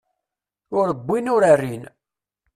[0.77, 1.83] Ur wwin ur rrin.